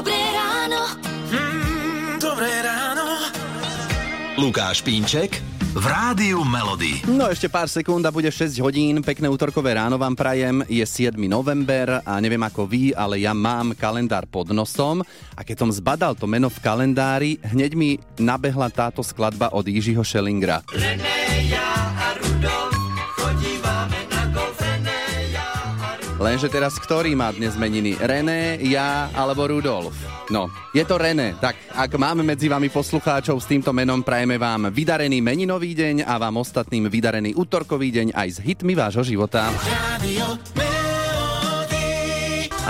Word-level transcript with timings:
Dobré 0.00 0.16
ráno. 0.32 0.80
Mm, 1.28 2.16
dobré 2.24 2.48
ráno. 2.64 3.04
Lukáš 4.40 4.80
Pínček 4.80 5.44
v 5.76 5.84
Rádiu 5.84 6.40
Melody. 6.40 7.04
No 7.04 7.28
ešte 7.28 7.52
pár 7.52 7.68
sekúnd 7.68 8.00
a 8.08 8.08
bude 8.08 8.32
6 8.32 8.64
hodín. 8.64 9.04
Pekné 9.04 9.28
útorkové 9.28 9.76
ráno 9.76 10.00
vám 10.00 10.16
prajem. 10.16 10.64
Je 10.72 10.80
7. 10.88 11.20
november 11.28 12.00
a 12.00 12.16
neviem 12.16 12.40
ako 12.40 12.64
vy, 12.64 12.96
ale 12.96 13.20
ja 13.20 13.36
mám 13.36 13.76
kalendár 13.76 14.24
pod 14.24 14.48
nosom 14.56 15.04
a 15.36 15.44
keď 15.44 15.68
som 15.68 15.68
zbadal 15.68 16.16
to 16.16 16.24
meno 16.24 16.48
v 16.48 16.64
kalendári, 16.64 17.36
hneď 17.44 17.76
mi 17.76 18.00
nabehla 18.16 18.72
táto 18.72 19.04
skladba 19.04 19.52
od 19.52 19.68
Jižiho 19.68 20.00
Šelingra. 20.00 20.64
Lenže 26.20 26.52
teraz 26.52 26.76
ktorý 26.76 27.16
má 27.16 27.32
dnes 27.32 27.56
meniny? 27.56 27.96
René, 27.96 28.60
ja 28.60 29.08
alebo 29.16 29.48
Rudolf? 29.48 29.96
No, 30.28 30.52
je 30.76 30.84
to 30.84 31.00
René. 31.00 31.32
Tak 31.40 31.56
ak 31.72 31.96
máme 31.96 32.20
medzi 32.20 32.44
vami 32.44 32.68
poslucháčov 32.68 33.40
s 33.40 33.48
týmto 33.48 33.72
menom, 33.72 34.04
prajeme 34.04 34.36
vám 34.36 34.68
vydarený 34.68 35.24
meninový 35.24 35.72
deň 35.72 36.04
a 36.04 36.20
vám 36.20 36.44
ostatným 36.44 36.92
vydarený 36.92 37.32
útorkový 37.32 37.88
deň 37.88 38.06
aj 38.12 38.28
s 38.36 38.38
hitmi 38.44 38.76
vášho 38.76 39.00
života. 39.00 39.48
Radio 39.64 40.69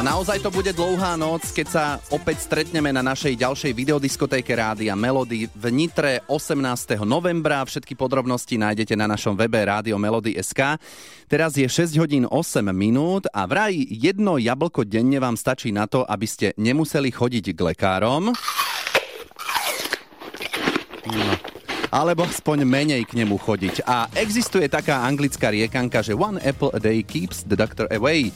A 0.00 0.16
naozaj 0.16 0.40
to 0.40 0.48
bude 0.48 0.72
dlouhá 0.72 1.12
noc, 1.20 1.52
keď 1.52 1.66
sa 1.68 1.84
opäť 2.08 2.48
stretneme 2.48 2.88
na 2.88 3.04
našej 3.04 3.36
ďalšej 3.36 3.68
videodiskotéke 3.76 4.48
Rádia 4.56 4.96
Melody 4.96 5.44
v 5.52 5.64
Nitre 5.68 6.24
18. 6.24 7.04
novembra. 7.04 7.60
Všetky 7.68 8.00
podrobnosti 8.00 8.56
nájdete 8.56 8.96
na 8.96 9.04
našom 9.04 9.36
webe 9.36 9.60
Rádio 9.60 10.00
Melody.sk. 10.00 10.80
Teraz 11.28 11.52
je 11.52 11.68
6 11.68 12.00
hodín 12.00 12.24
8 12.24 12.64
minút 12.72 13.28
a 13.28 13.44
vraj 13.44 13.76
jedno 13.92 14.40
jablko 14.40 14.88
denne 14.88 15.20
vám 15.20 15.36
stačí 15.36 15.68
na 15.68 15.84
to, 15.84 16.00
aby 16.08 16.24
ste 16.24 16.56
nemuseli 16.56 17.12
chodiť 17.12 17.52
k 17.52 17.60
lekárom. 17.60 18.32
No 21.12 21.32
alebo 21.92 22.24
aspoň 22.24 22.64
menej 22.64 23.04
k 23.04 23.20
nemu 23.20 23.36
chodiť. 23.36 23.84
A 23.84 24.08
existuje 24.16 24.64
taká 24.64 25.04
anglická 25.04 25.52
riekanka, 25.52 26.00
že 26.00 26.16
one 26.16 26.40
apple 26.40 26.72
a 26.72 26.80
day 26.80 27.04
keeps 27.04 27.44
the 27.44 27.58
doctor 27.58 27.84
away. 27.92 28.32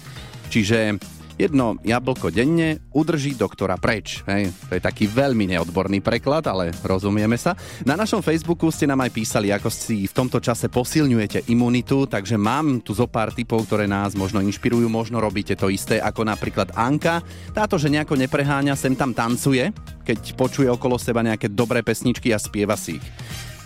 Čiže 0.53 1.01
jedno 1.35 1.79
jablko 1.83 2.31
denne 2.31 2.79
udrží 2.95 3.35
doktora 3.35 3.75
preč. 3.77 4.23
Hej. 4.27 4.55
To 4.71 4.73
je 4.79 4.83
taký 4.83 5.11
veľmi 5.11 5.51
neodborný 5.51 5.99
preklad, 5.99 6.47
ale 6.47 6.71
rozumieme 6.87 7.35
sa. 7.35 7.59
Na 7.83 7.99
našom 7.99 8.23
Facebooku 8.23 8.71
ste 8.71 8.87
nám 8.87 9.03
aj 9.03 9.13
písali, 9.13 9.51
ako 9.51 9.69
si 9.71 10.07
v 10.07 10.15
tomto 10.15 10.39
čase 10.39 10.71
posilňujete 10.71 11.51
imunitu, 11.51 12.07
takže 12.07 12.39
mám 12.39 12.83
tu 12.83 12.95
zo 12.95 13.11
pár 13.11 13.35
typov, 13.35 13.67
ktoré 13.67 13.91
nás 13.91 14.15
možno 14.15 14.39
inšpirujú, 14.43 14.87
možno 14.87 15.19
robíte 15.19 15.59
to 15.59 15.71
isté, 15.71 15.99
ako 15.99 16.23
napríklad 16.27 16.75
Anka. 16.79 17.23
Táto, 17.51 17.79
že 17.79 17.91
nejako 17.91 18.15
nepreháňa, 18.19 18.79
sem 18.79 18.95
tam 18.95 19.11
tancuje, 19.11 19.75
keď 20.07 20.19
počuje 20.39 20.69
okolo 20.71 20.99
seba 20.99 21.27
nejaké 21.27 21.51
dobré 21.51 21.83
pesničky 21.83 22.31
a 22.31 22.39
spieva 22.39 22.79
si 22.79 23.03
ich. 23.03 23.07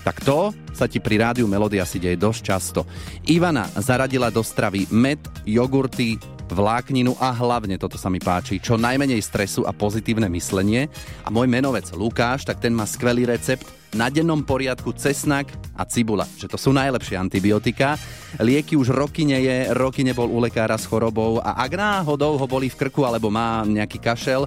Tak 0.08 0.24
to 0.24 0.56
sa 0.72 0.88
ti 0.88 1.02
pri 1.04 1.20
rádiu 1.20 1.44
Melody 1.44 1.82
asi 1.82 2.00
deje 2.00 2.16
dosť 2.16 2.40
často. 2.40 2.80
Ivana 3.28 3.68
zaradila 3.76 4.32
do 4.32 4.40
stravy 4.40 4.88
med, 4.88 5.20
jogurty, 5.44 6.16
vlákninu 6.52 7.16
a 7.20 7.32
hlavne, 7.32 7.76
toto 7.76 8.00
sa 8.00 8.12
mi 8.12 8.18
páči, 8.18 8.60
čo 8.60 8.80
najmenej 8.80 9.20
stresu 9.22 9.64
a 9.68 9.72
pozitívne 9.72 10.26
myslenie. 10.32 10.88
A 11.24 11.28
môj 11.28 11.48
menovec 11.48 11.88
Lukáš, 11.94 12.44
tak 12.44 12.60
ten 12.60 12.72
má 12.72 12.84
skvelý 12.84 13.28
recept 13.28 13.64
na 13.96 14.12
dennom 14.12 14.44
poriadku 14.44 14.92
cesnak 14.92 15.48
a 15.72 15.88
cibula, 15.88 16.28
že 16.36 16.44
to 16.44 16.60
sú 16.60 16.76
najlepšie 16.76 17.16
antibiotika. 17.16 17.96
Lieky 18.36 18.76
už 18.76 18.92
roky 18.92 19.24
nie 19.24 19.40
je, 19.48 19.72
roky 19.72 20.04
nebol 20.04 20.28
u 20.28 20.38
lekára 20.44 20.76
s 20.76 20.84
chorobou 20.84 21.40
a 21.40 21.56
ak 21.64 21.72
náhodou 21.72 22.36
ho 22.36 22.46
boli 22.48 22.68
v 22.68 22.76
krku 22.76 23.08
alebo 23.08 23.32
má 23.32 23.64
nejaký 23.64 23.96
kašel, 23.96 24.44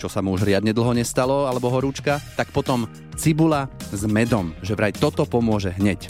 čo 0.00 0.08
sa 0.08 0.24
mu 0.24 0.32
už 0.34 0.48
riadne 0.48 0.72
dlho 0.72 0.96
nestalo, 0.96 1.44
alebo 1.44 1.68
horúčka, 1.68 2.18
tak 2.34 2.48
potom 2.56 2.88
cibula 3.20 3.68
s 3.92 4.02
medom, 4.08 4.56
že 4.64 4.72
vraj 4.72 4.96
toto 4.96 5.28
pomôže 5.28 5.76
hneď. 5.76 6.08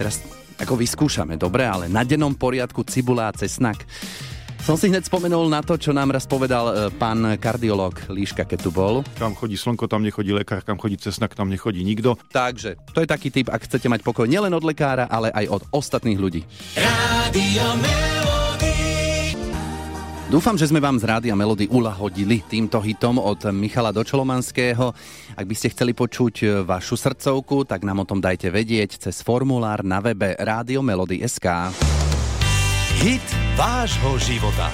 Teraz 0.00 0.24
ako 0.56 0.80
vyskúšame, 0.80 1.36
dobre, 1.36 1.68
ale 1.68 1.84
na 1.92 2.00
dennom 2.00 2.32
poriadku 2.32 2.80
cibula 2.88 3.28
a 3.28 3.36
cesnak. 3.36 3.84
Som 4.66 4.74
si 4.74 4.90
hneď 4.90 5.06
spomenul 5.06 5.46
na 5.46 5.62
to, 5.62 5.78
čo 5.78 5.94
nám 5.94 6.10
raz 6.10 6.26
povedal 6.26 6.66
e, 6.66 6.90
pán 6.90 7.38
kardiolog 7.38 8.10
Líška, 8.10 8.42
keď 8.42 8.66
tu 8.66 8.74
bol. 8.74 9.06
Kam 9.14 9.38
chodí 9.38 9.54
slnko, 9.54 9.86
tam 9.86 10.02
nechodí 10.02 10.34
lekár, 10.34 10.66
kam 10.66 10.74
chodí 10.74 10.98
cesnak, 10.98 11.38
tam 11.38 11.46
nechodí 11.46 11.86
nikto. 11.86 12.18
Takže 12.34 12.74
to 12.90 12.98
je 12.98 13.06
taký 13.06 13.30
typ, 13.30 13.46
ak 13.46 13.62
chcete 13.62 13.86
mať 13.86 14.02
pokoj 14.02 14.26
nielen 14.26 14.50
od 14.50 14.66
lekára, 14.66 15.06
ale 15.06 15.30
aj 15.30 15.46
od 15.54 15.62
ostatných 15.70 16.18
ľudí. 16.18 16.42
Melody. 17.78 18.26
Dúfam, 20.26 20.58
že 20.58 20.66
sme 20.66 20.82
vám 20.82 20.98
z 20.98 21.06
Rádia 21.06 21.38
Melody 21.38 21.70
ulahodili 21.70 22.42
týmto 22.42 22.82
hitom 22.82 23.22
od 23.22 23.46
Michala 23.54 23.94
Dočolomanského. 23.94 24.90
Ak 25.38 25.46
by 25.46 25.54
ste 25.54 25.70
chceli 25.70 25.94
počuť 25.94 26.34
e, 26.42 26.46
vašu 26.66 26.98
srdcovku, 26.98 27.62
tak 27.70 27.86
nám 27.86 28.02
o 28.02 28.08
tom 28.10 28.18
dajte 28.18 28.50
vedieť 28.50 28.98
cez 28.98 29.22
formulár 29.22 29.86
na 29.86 30.02
webe 30.02 30.34
Rádio 30.34 30.82
Melody.sk. 30.82 31.46
Hit 32.96 33.20
vášho 33.60 34.16
života. 34.16 34.72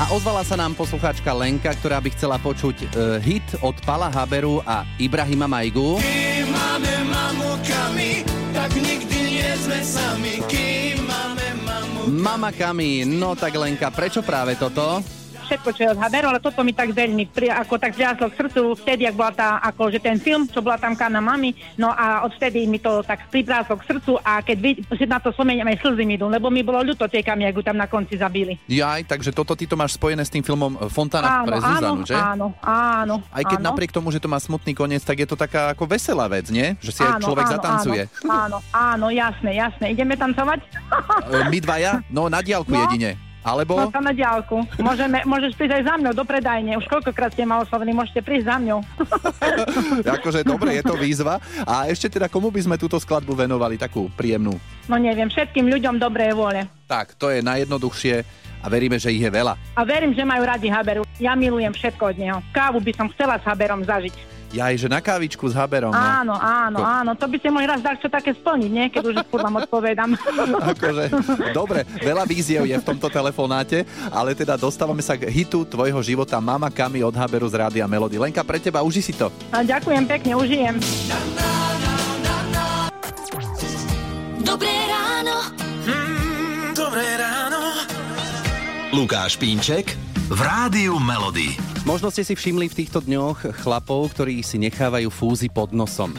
A 0.00 0.08
ozvala 0.08 0.40
sa 0.40 0.56
nám 0.56 0.72
poslucháčka 0.72 1.36
Lenka, 1.36 1.68
ktorá 1.76 2.00
by 2.00 2.08
chcela 2.16 2.40
počuť 2.40 2.76
e, 2.80 2.86
hit 3.20 3.44
od 3.60 3.76
Pala 3.84 4.08
Haberu 4.08 4.64
a 4.64 4.88
Ibrahima 4.96 5.44
Majgu. 5.44 6.00
Kým 6.00 6.48
máme 6.48 6.94
mamu 7.12 7.60
kami, 7.60 8.24
tak 8.56 8.72
nikdy 8.72 9.16
nie 9.20 9.50
sme 9.60 9.78
sami. 9.84 10.40
Kým 10.48 11.04
máme 11.04 11.46
mamu 11.68 12.00
Mama 12.08 12.56
Kami, 12.56 13.04
no 13.04 13.36
tak 13.36 13.52
Lenka, 13.52 13.92
prečo 13.92 14.24
práve 14.24 14.56
toto? 14.56 15.17
Všetko, 15.48 15.68
čo 15.70 15.80
je 15.80 15.90
od 15.90 15.98
Haberu, 15.98 16.28
ale 16.28 16.38
toto 16.38 16.60
mi 16.60 16.70
tak 16.70 16.92
veľmi 16.92 17.24
pri, 17.26 17.48
ako 17.50 17.74
tak 17.74 17.92
priaslo 17.92 18.28
k 18.28 18.36
srdcu 18.36 18.60
vtedy, 18.76 19.02
ak 19.02 19.16
bola 19.16 19.32
tá, 19.32 19.48
ako 19.58 19.88
že 19.88 19.98
ten 19.98 20.16
film, 20.16 20.44
čo 20.44 20.60
bola 20.60 20.76
tam 20.76 20.92
Kana 20.92 21.18
Mami, 21.18 21.50
no 21.74 21.88
a 21.88 22.22
odvtedy 22.22 22.64
mi 22.64 22.76
to 22.76 23.00
tak 23.00 23.24
pripráslo 23.26 23.74
k 23.74 23.88
srdcu 23.88 24.20
a 24.20 24.38
keď 24.38 24.56
vy, 24.58 24.70
si 24.90 25.04
na 25.04 25.16
to 25.16 25.32
spomeniem, 25.32 25.64
aj 25.64 25.80
slzy 25.80 26.04
mi 26.04 26.14
idú, 26.14 26.28
lebo 26.28 26.46
mi 26.46 26.60
bolo 26.60 26.84
ľúto 26.84 27.06
tej 27.06 27.24
Kami, 27.24 27.44
ak 27.44 27.54
ju 27.54 27.62
tam 27.62 27.74
na 27.74 27.86
konci 27.86 28.14
zabili. 28.14 28.60
Jaj, 28.66 29.06
takže 29.06 29.32
toto 29.32 29.54
ty 29.54 29.64
to 29.64 29.74
máš 29.74 29.94
spojené 29.94 30.20
s 30.20 30.28
tým 30.28 30.42
filmom 30.42 30.76
Fontana 30.88 31.40
Áno, 31.40 31.46
pre 31.46 31.56
áno, 31.56 31.64
Zuzanu, 31.64 32.02
že? 32.04 32.14
áno, 32.14 32.46
áno. 32.60 33.14
Aj 33.30 33.42
keď 33.42 33.58
áno. 33.58 33.66
napriek 33.66 33.90
tomu, 33.90 34.10
že 34.10 34.18
to 34.18 34.26
má 34.26 34.36
smutný 34.36 34.72
koniec, 34.72 35.00
tak 35.00 35.16
je 35.16 35.24
to 35.24 35.34
taká 35.34 35.72
ako 35.72 35.86
veselá 35.86 36.26
vec, 36.26 36.48
nie? 36.48 36.76
Že 36.78 36.90
si 36.90 37.00
aj 37.00 37.12
človek 37.18 37.46
zatancuje. 37.48 38.02
Áno, 38.22 38.28
áno, 38.28 38.58
áno, 38.70 39.06
jasné, 39.08 39.56
jasné. 39.56 39.84
Ideme 39.90 40.12
tancovať? 40.12 40.60
E, 41.28 41.44
My 41.46 41.58
dvaja? 41.58 42.00
No 42.08 42.26
na 42.26 42.40
diálku 42.40 42.68
No. 42.68 42.80
jedine. 42.84 43.27
Alebo? 43.48 43.80
No 43.80 43.88
to 43.88 44.04
na 44.04 44.12
diálku. 44.12 44.60
Môžeme, 44.76 45.24
môžeš 45.24 45.56
prísť 45.56 45.80
aj 45.80 45.84
za 45.88 45.94
mňou 45.96 46.12
do 46.12 46.24
predajne. 46.28 46.76
Už 46.76 46.84
koľkokrát 46.84 47.32
ste 47.32 47.48
ma 47.48 47.64
oslovili, 47.64 47.96
môžete 47.96 48.20
prísť 48.20 48.44
za 48.52 48.56
mňou. 48.60 48.78
akože 50.20 50.44
dobre, 50.44 50.76
je 50.76 50.84
to 50.84 51.00
výzva. 51.00 51.40
A 51.64 51.88
ešte 51.88 52.12
teda 52.12 52.28
komu 52.28 52.52
by 52.52 52.60
sme 52.60 52.76
túto 52.76 53.00
skladbu 53.00 53.32
venovali, 53.32 53.80
takú 53.80 54.12
príjemnú? 54.12 54.52
No 54.84 55.00
neviem, 55.00 55.32
všetkým 55.32 55.64
ľuďom 55.64 55.96
dobré 55.96 56.36
vôle. 56.36 56.68
Tak, 56.84 57.16
to 57.16 57.32
je 57.32 57.40
najjednoduchšie 57.40 58.14
a 58.58 58.66
veríme, 58.66 59.00
že 59.00 59.14
ich 59.14 59.22
je 59.22 59.30
veľa. 59.30 59.54
A 59.78 59.80
verím, 59.86 60.12
že 60.12 60.26
majú 60.26 60.42
radi 60.44 60.68
Haberu. 60.68 61.06
Ja 61.22 61.38
milujem 61.38 61.72
všetko 61.72 62.02
od 62.12 62.16
neho. 62.18 62.38
Kávu 62.52 62.82
by 62.82 62.92
som 62.92 63.06
chcela 63.14 63.38
s 63.38 63.46
Haberom 63.46 63.86
zažiť. 63.86 64.37
Jaj, 64.48 64.80
že 64.80 64.88
na 64.88 65.04
kávičku 65.04 65.44
s 65.44 65.52
Haberom. 65.52 65.92
No. 65.92 66.00
Áno, 66.00 66.32
áno, 66.32 66.80
áno. 66.80 67.10
To 67.12 67.28
by 67.28 67.36
ste 67.36 67.52
mohli 67.52 67.68
raz 67.68 67.84
dať 67.84 68.00
čo 68.00 68.08
také 68.08 68.32
splniť, 68.32 68.70
nie? 68.72 68.86
Keď 68.88 69.02
už 69.04 69.16
furt 69.28 69.44
vám 69.44 69.60
odpovedám. 69.60 70.16
Akože, 70.72 71.04
dobre, 71.52 71.84
veľa 72.00 72.24
víziev 72.24 72.64
je 72.64 72.76
v 72.80 72.84
tomto 72.84 73.12
telefonáte, 73.12 73.84
ale 74.08 74.32
teda 74.32 74.56
dostávame 74.56 75.04
sa 75.04 75.20
k 75.20 75.28
hitu 75.28 75.68
tvojho 75.68 76.00
života 76.00 76.40
Mama 76.40 76.72
Kami 76.72 77.04
od 77.04 77.12
Haberu 77.12 77.44
z 77.44 77.60
Rádia 77.60 77.84
Melody. 77.84 78.16
Lenka, 78.16 78.40
pre 78.40 78.56
teba, 78.56 78.80
uži 78.80 79.04
si 79.04 79.12
to. 79.12 79.28
A 79.52 79.60
ďakujem 79.60 80.08
pekne, 80.08 80.32
užijem. 80.32 80.80
Dobré 84.40 84.72
ráno. 84.88 85.36
Mm, 85.84 86.72
dobré 86.72 87.04
ráno. 87.20 87.60
Lukáš 88.96 89.36
Pínček 89.36 90.07
v 90.28 90.40
Rádiu 90.44 91.00
Melody. 91.00 91.56
Možno 91.88 92.12
ste 92.12 92.20
si 92.20 92.36
všimli 92.36 92.68
v 92.68 92.76
týchto 92.84 93.00
dňoch 93.00 93.48
chlapov, 93.64 94.12
ktorí 94.12 94.44
si 94.44 94.60
nechávajú 94.60 95.08
fúzy 95.08 95.48
pod 95.48 95.72
nosom. 95.72 96.12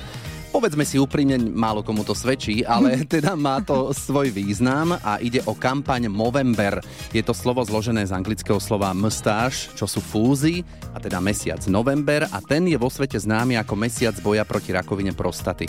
Povedzme 0.60 0.84
si 0.84 1.00
úprimne, 1.00 1.40
málo 1.40 1.88
komu 1.88 2.04
to 2.04 2.12
svedčí, 2.12 2.68
ale 2.68 3.00
teda 3.08 3.32
má 3.40 3.64
to 3.64 3.96
svoj 3.96 4.28
význam 4.28 4.92
a 4.92 5.16
ide 5.24 5.40
o 5.48 5.56
kampaň 5.56 6.12
Movember. 6.12 6.84
Je 7.16 7.24
to 7.24 7.32
slovo 7.32 7.64
zložené 7.64 8.04
z 8.04 8.12
anglického 8.12 8.60
slova 8.60 8.92
mustache, 8.92 9.72
čo 9.80 9.88
sú 9.88 10.04
fúzy, 10.04 10.68
a 10.92 11.00
teda 11.00 11.24
mesiac 11.24 11.64
november 11.72 12.28
a 12.28 12.44
ten 12.44 12.68
je 12.68 12.76
vo 12.76 12.92
svete 12.92 13.16
známy 13.16 13.56
ako 13.56 13.80
mesiac 13.80 14.20
boja 14.20 14.44
proti 14.44 14.76
rakovine 14.76 15.16
prostaty. 15.16 15.64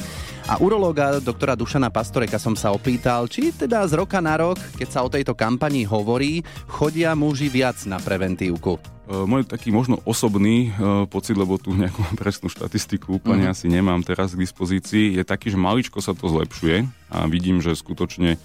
A 0.51 0.59
urológa 0.59 1.23
doktora 1.23 1.55
Dušana 1.55 1.95
Pastoreka 1.95 2.43
som 2.43 2.59
sa 2.59 2.75
opýtal, 2.75 3.31
či 3.31 3.55
teda 3.55 3.87
z 3.87 3.95
roka 3.95 4.19
na 4.19 4.43
rok, 4.43 4.59
keď 4.75 4.89
sa 4.91 5.07
o 5.07 5.13
tejto 5.13 5.39
kampani 5.39 5.87
hovorí, 5.87 6.43
chodia 6.67 7.15
muži 7.15 7.47
viac 7.47 7.79
na 7.87 8.03
preventívku. 8.03 9.00
E, 9.11 9.27
Môj 9.27 9.43
taký 9.43 9.75
možno 9.75 9.99
osobný 10.07 10.71
e, 10.71 11.05
pocit, 11.11 11.35
lebo 11.35 11.59
tu 11.59 11.75
nejakú 11.75 11.99
presnú 12.15 12.47
štatistiku 12.47 13.19
úplne 13.19 13.51
Mhm. 13.51 13.53
asi 13.53 13.67
nemám 13.67 14.01
teraz 14.07 14.33
k 14.33 14.43
dispozícii, 14.47 15.19
je 15.19 15.25
taký, 15.27 15.51
že 15.51 15.59
maličko 15.59 15.99
sa 15.99 16.15
to 16.15 16.31
zlepšuje 16.31 16.87
a 17.11 17.27
vidím, 17.27 17.59
že 17.59 17.75
skutočne 17.75 18.39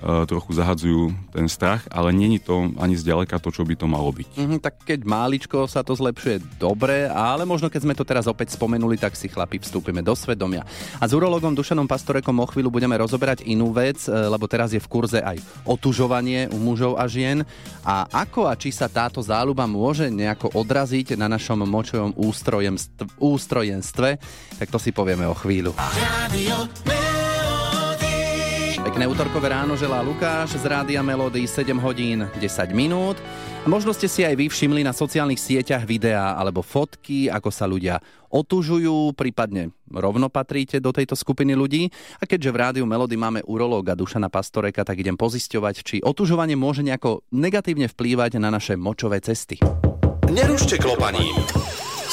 trochu 0.00 0.50
zahadzujú 0.56 1.12
ten 1.30 1.46
strach, 1.46 1.84
ale 1.92 2.10
není 2.10 2.40
to 2.40 2.72
ani 2.80 2.96
zďaleka 2.96 3.36
to, 3.38 3.52
čo 3.52 3.62
by 3.68 3.76
to 3.76 3.84
malo 3.84 4.08
byť. 4.10 4.28
Mhm, 4.40 4.58
tak 4.60 4.80
keď 4.84 5.04
máličko 5.04 5.68
sa 5.68 5.84
to 5.84 5.92
zlepšuje, 5.92 6.40
dobre, 6.56 7.06
ale 7.08 7.44
možno 7.44 7.68
keď 7.68 7.80
sme 7.84 7.94
to 7.96 8.04
teraz 8.04 8.24
opäť 8.24 8.56
spomenuli, 8.56 8.96
tak 8.96 9.12
si 9.16 9.28
chlapi 9.28 9.60
vstúpime 9.60 10.00
do 10.00 10.16
svedomia. 10.16 10.64
A 10.98 11.04
s 11.04 11.12
urologom 11.12 11.52
Dušanom 11.52 11.84
Pastorekom 11.84 12.36
o 12.40 12.46
chvíľu 12.48 12.72
budeme 12.72 12.96
rozoberať 12.96 13.44
inú 13.44 13.70
vec, 13.76 14.08
e, 14.08 14.12
lebo 14.12 14.48
teraz 14.48 14.72
je 14.72 14.80
v 14.80 14.88
kurze 14.90 15.20
aj 15.20 15.36
otužovanie 15.68 16.48
u 16.48 16.58
mužov 16.58 16.96
a 16.96 17.04
žien. 17.04 17.44
A 17.84 18.08
ako 18.08 18.48
a 18.48 18.56
či 18.56 18.72
sa 18.72 18.88
táto 18.88 19.20
záľuba 19.20 19.68
môže 19.68 20.08
nejako 20.08 20.56
odraziť 20.56 21.14
na 21.20 21.28
našom 21.28 21.62
močovom 21.68 22.16
ústrojenstve, 23.20 24.08
tak 24.56 24.68
to 24.72 24.78
si 24.80 24.90
povieme 24.90 25.28
o 25.28 25.36
chvíľu. 25.36 25.76
Pekné 28.90 29.06
útorkové 29.06 29.54
ráno 29.54 29.78
želá 29.78 30.02
Lukáš 30.02 30.58
z 30.58 30.66
Rádia 30.66 30.98
Melody 30.98 31.46
7 31.46 31.78
hodín 31.78 32.26
10 32.26 32.42
minút. 32.74 33.14
Možno 33.62 33.94
ste 33.94 34.10
si 34.10 34.26
aj 34.26 34.34
vy 34.34 34.50
všimli 34.50 34.82
na 34.82 34.90
sociálnych 34.90 35.38
sieťach 35.38 35.86
videá 35.86 36.34
alebo 36.34 36.58
fotky, 36.58 37.30
ako 37.30 37.54
sa 37.54 37.70
ľudia 37.70 38.02
otužujú, 38.34 39.14
prípadne 39.14 39.70
rovno 39.94 40.26
patríte 40.26 40.82
do 40.82 40.90
tejto 40.90 41.14
skupiny 41.14 41.54
ľudí. 41.54 41.86
A 42.18 42.26
keďže 42.26 42.50
v 42.50 42.58
Rádiu 42.58 42.82
Melody 42.82 43.14
máme 43.14 43.46
urológa 43.46 43.94
Dušana 43.94 44.26
Pastoreka, 44.26 44.82
tak 44.82 44.98
idem 44.98 45.14
pozisťovať, 45.14 45.74
či 45.86 45.96
otužovanie 46.02 46.58
môže 46.58 46.82
nejako 46.82 47.22
negatívne 47.30 47.86
vplývať 47.86 48.42
na 48.42 48.50
naše 48.50 48.74
močové 48.74 49.22
cesty. 49.22 49.62
Nerušte 50.34 50.82
klopaním. 50.82 51.38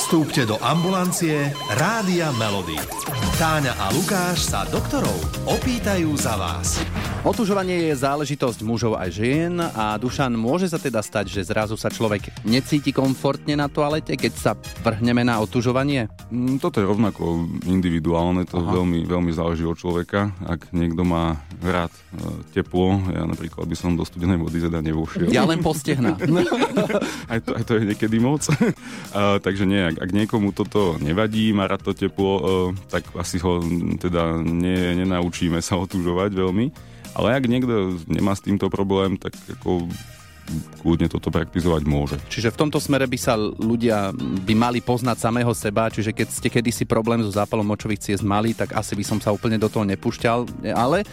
Vstúpte 0.07 0.47
do 0.47 0.55
ambulancie 0.63 1.51
Rádia 1.75 2.31
Melody. 2.39 2.79
Táňa 3.35 3.75
a 3.75 3.91
Lukáš 3.91 4.39
sa 4.39 4.63
doktorov 4.63 5.19
opýtajú 5.43 6.15
za 6.15 6.39
vás. 6.39 6.79
Otužovanie 7.27 7.91
je 7.91 7.99
záležitosť 7.99 8.63
mužov 8.63 8.95
aj 8.95 9.19
žien 9.19 9.59
a 9.59 9.99
Dušan, 9.99 10.31
môže 10.39 10.71
sa 10.71 10.79
teda 10.79 11.03
stať, 11.03 11.27
že 11.27 11.43
zrazu 11.43 11.75
sa 11.75 11.91
človek 11.91 12.31
necíti 12.47 12.95
komfortne 12.95 13.59
na 13.59 13.67
toalete, 13.67 14.15
keď 14.15 14.31
sa 14.31 14.51
vrhneme 14.55 15.27
na 15.27 15.43
otužovanie? 15.43 16.07
Mm, 16.31 16.55
Toto 16.63 16.79
je 16.79 16.87
rovnako 16.87 17.43
individuálne, 17.67 18.47
to 18.47 18.63
Aha. 18.63 18.79
veľmi, 18.79 19.03
veľmi 19.03 19.35
záleží 19.35 19.67
od 19.67 19.75
človeka. 19.75 20.31
Ak 20.47 20.71
niekto 20.71 21.03
má 21.03 21.35
rád 21.59 21.91
e, 21.91 22.31
teplo, 22.55 22.95
ja 23.11 23.27
napríklad 23.27 23.67
by 23.67 23.75
som 23.75 23.99
do 23.99 24.07
studenej 24.07 24.39
vody 24.39 24.63
teda 24.63 24.79
nevošiel. 24.79 25.27
Ja 25.27 25.43
len 25.43 25.59
postehna. 25.59 26.15
aj, 27.35 27.43
to, 27.43 27.59
aj 27.59 27.63
to 27.67 27.71
je 27.75 27.91
niekedy 27.91 28.23
moc. 28.23 28.47
uh, 28.47 29.35
takže 29.45 29.67
nie, 29.67 29.83
ak, 29.83 29.99
ak 29.99 30.09
niekomu 30.15 30.55
toto 30.55 30.95
nevadí, 31.03 31.51
má 31.51 31.67
rád 31.67 31.83
to 31.83 31.91
teplo, 31.91 32.31
uh, 32.39 32.43
tak 32.87 33.03
asi 33.19 33.35
ho 33.43 33.59
teda 33.99 34.39
ne, 34.39 34.95
nenaučíme 35.03 35.59
sa 35.59 35.75
otužovať 35.75 36.31
veľmi. 36.31 36.95
Ale 37.17 37.33
ak 37.33 37.49
niekto 37.49 37.97
nemá 38.05 38.37
s 38.37 38.45
týmto 38.45 38.69
problém, 38.69 39.17
tak 39.17 39.33
ako 39.57 39.89
kľudne 40.79 41.11
toto 41.11 41.27
praktizovať 41.27 41.83
môže. 41.83 42.15
Čiže 42.31 42.55
v 42.55 42.59
tomto 42.65 42.79
smere 42.79 43.03
by 43.03 43.19
sa 43.19 43.35
ľudia 43.35 44.15
by 44.47 44.53
mali 44.55 44.79
poznať 44.79 45.17
samého 45.19 45.51
seba, 45.51 45.91
čiže 45.91 46.15
keď 46.15 46.27
ste 46.31 46.47
kedysi 46.47 46.87
problém 46.87 47.19
so 47.19 47.31
zápalom 47.33 47.67
močových 47.67 47.99
ciest 47.99 48.23
mali, 48.23 48.55
tak 48.55 48.71
asi 48.71 48.95
by 48.95 49.03
som 49.03 49.19
sa 49.19 49.35
úplne 49.35 49.59
do 49.59 49.67
toho 49.67 49.83
nepúšťal. 49.83 50.47
Ale 50.71 51.03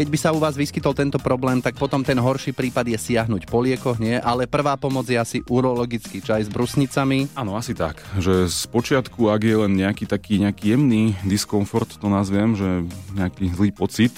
keď 0.00 0.08
by 0.08 0.16
sa 0.16 0.32
u 0.32 0.40
vás 0.40 0.56
vyskytol 0.56 0.96
tento 0.96 1.20
problém, 1.20 1.60
tak 1.60 1.76
potom 1.76 2.00
ten 2.00 2.16
horší 2.16 2.56
prípad 2.56 2.88
je 2.88 2.96
siahnuť 2.96 3.44
po 3.44 3.60
liekoch, 3.60 4.00
nie? 4.00 4.16
Ale 4.16 4.48
prvá 4.48 4.80
pomoc 4.80 5.04
je 5.04 5.20
asi 5.20 5.44
urologický 5.44 6.24
čaj 6.24 6.48
s 6.48 6.50
brusnicami. 6.50 7.28
Áno, 7.36 7.52
asi 7.52 7.76
tak. 7.76 8.00
Že 8.16 8.48
z 8.48 8.64
počiatku, 8.72 9.28
ak 9.28 9.44
je 9.44 9.56
len 9.60 9.76
nejaký 9.76 10.08
taký 10.08 10.40
nejaký 10.40 10.72
jemný 10.72 11.20
diskomfort, 11.20 12.00
to 12.00 12.08
nazviem, 12.08 12.56
že 12.56 12.88
nejaký 13.12 13.52
zlý 13.52 13.76
pocit, 13.76 14.16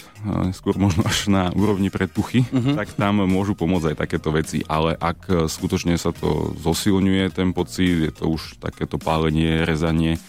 skôr 0.54 0.78
možno 0.78 1.02
až 1.02 1.26
na 1.26 1.50
úrovni 1.50 1.90
predpuchy, 1.90 2.46
uh-huh. 2.46 2.78
tak 2.78 2.94
tam 2.94 3.26
môžu 3.26 3.58
pomôcť 3.58 3.90
aj 3.90 3.96
takéto 4.06 4.30
veci. 4.30 4.62
Ale 4.70 4.94
ak 4.94 5.50
skutočne 5.50 5.98
sa 5.98 6.14
to 6.14 6.54
zosilňuje, 6.62 7.34
ten 7.34 7.50
pocit, 7.50 8.06
je 8.06 8.12
to 8.14 8.30
už 8.30 8.62
takéto 8.62 9.02
pálenie, 9.02 9.66
rezanie, 9.66 10.22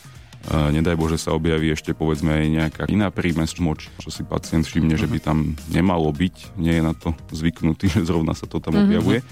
nedaj 0.51 0.99
Bože 0.99 1.17
sa 1.21 1.31
objaví 1.31 1.71
ešte 1.71 1.95
povedzme 1.95 2.35
aj 2.35 2.45
nejaká 2.51 2.83
iná 2.91 3.07
prímes 3.13 3.55
moč, 3.63 3.87
čo 3.99 4.11
si 4.11 4.27
pacient 4.27 4.67
všimne, 4.67 4.99
že 4.99 5.07
by 5.07 5.19
tam 5.23 5.55
nemalo 5.71 6.11
byť, 6.11 6.59
nie 6.59 6.75
je 6.79 6.83
na 6.83 6.91
to 6.91 7.15
zvyknutý, 7.31 7.87
že 7.95 8.03
zrovna 8.03 8.35
sa 8.35 8.43
to 8.49 8.59
tam 8.59 8.75
objavuje, 8.75 9.23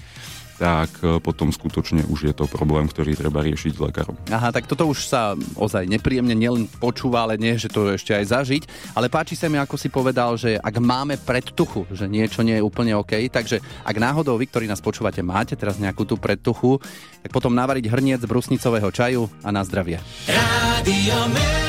tak 0.58 0.90
e, 1.00 1.18
potom 1.20 1.52
skutočne 1.52 2.08
už 2.08 2.30
je 2.30 2.34
to 2.34 2.48
problém, 2.48 2.88
ktorý 2.88 3.16
treba 3.16 3.40
riešiť 3.44 3.72
s 3.76 3.80
lekárom. 3.80 4.16
Aha, 4.28 4.52
tak 4.52 4.68
toto 4.68 4.88
už 4.88 5.08
sa 5.08 5.36
ozaj 5.56 5.88
nepríjemne 5.88 6.36
nielen 6.36 6.68
počúva, 6.80 7.24
ale 7.24 7.40
nie, 7.40 7.56
že 7.56 7.72
to 7.72 7.92
ešte 7.92 8.12
aj 8.12 8.24
zažiť. 8.28 8.62
Ale 8.96 9.12
páči 9.12 9.36
sa 9.36 9.48
mi, 9.48 9.56
ako 9.56 9.76
si 9.78 9.88
povedal, 9.88 10.36
že 10.36 10.56
ak 10.56 10.76
máme 10.82 11.16
predtuchu, 11.20 11.88
že 11.92 12.10
niečo 12.10 12.44
nie 12.44 12.60
je 12.60 12.66
úplne 12.66 12.96
OK, 12.96 13.28
takže 13.32 13.60
ak 13.84 13.96
náhodou 13.96 14.36
vy, 14.36 14.48
ktorí 14.48 14.64
nás 14.68 14.84
počúvate, 14.84 15.24
máte 15.24 15.56
teraz 15.56 15.80
nejakú 15.80 16.04
tú 16.04 16.16
predtuchu, 16.16 16.80
tak 17.22 17.30
potom 17.30 17.54
navariť 17.54 17.88
hrniec 17.88 18.20
brusnicového 18.26 18.90
čaju 18.90 19.30
a 19.44 19.48
na 19.50 19.62
zdravie. 19.62 20.00
Rádio. 20.26 21.62